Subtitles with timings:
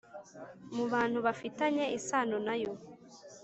[0.75, 2.71] mu bantu bafitanye isano na yo